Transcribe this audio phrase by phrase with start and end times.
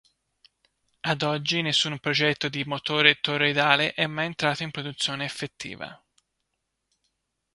[1.01, 6.03] Ad oggi nessun progetto di motore toroidale è mai entrato in produzione effettiva.